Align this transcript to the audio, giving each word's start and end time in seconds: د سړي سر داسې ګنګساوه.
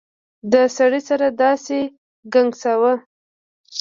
د 0.51 0.53
سړي 0.75 1.01
سر 1.07 1.21
داسې 1.41 1.79
ګنګساوه. 2.33 2.93